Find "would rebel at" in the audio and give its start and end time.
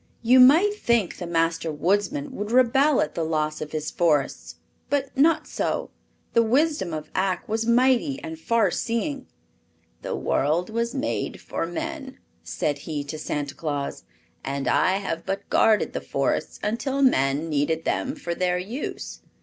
2.35-3.13